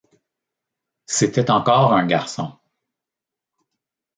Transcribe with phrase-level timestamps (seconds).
[1.05, 2.51] C’était encore un garçon.